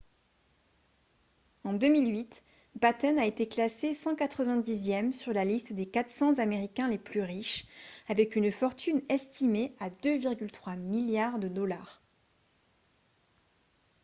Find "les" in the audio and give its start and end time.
6.87-6.97